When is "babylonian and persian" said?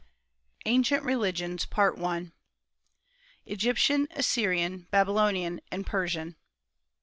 4.89-6.37